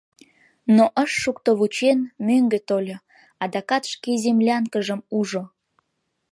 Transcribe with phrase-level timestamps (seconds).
[0.75, 2.97] Но ыш шукто вучен, мӧҥгӧ тольо,
[3.43, 5.43] Адакат шке землянкыжым ужо;